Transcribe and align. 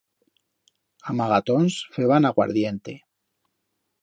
A 1.09 1.11
amagatons 1.13 1.77
feban 1.93 2.23
aguardiente. 2.31 3.01